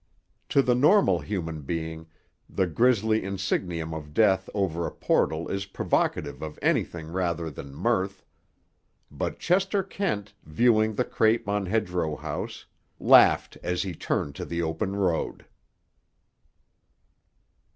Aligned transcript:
To 0.49 0.63
the 0.63 0.73
normal 0.73 1.19
human 1.19 1.61
being, 1.61 2.07
the 2.49 2.65
grisly 2.65 3.21
insignium 3.21 3.93
of 3.93 4.15
death 4.15 4.49
over 4.55 4.87
a 4.87 4.91
portal 4.91 5.47
is 5.47 5.67
provocative 5.67 6.41
of 6.41 6.57
anything 6.59 7.09
rather 7.11 7.51
than 7.51 7.75
mirth. 7.75 8.25
But 9.11 9.37
Chester 9.37 9.83
Kent, 9.83 10.33
viewing 10.43 10.95
the 10.95 11.05
crape 11.05 11.47
on 11.47 11.67
Hedgerow 11.67 12.15
House, 12.15 12.65
laughed 12.99 13.59
as 13.61 13.83
he 13.83 13.93
turned 13.93 14.33
to 14.37 14.45
the 14.45 14.63
open 14.63 14.95
road. 14.95 15.45